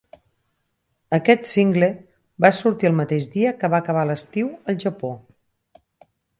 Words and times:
Aquest 1.17 1.45
single 1.49 1.89
va 2.45 2.51
sortir 2.61 2.91
el 2.91 2.97
mateix 3.01 3.29
dia 3.37 3.53
que 3.61 3.71
va 3.75 3.83
acabar 3.85 4.09
l'estiu 4.13 4.51
al 4.57 4.81
Japó. 4.87 5.15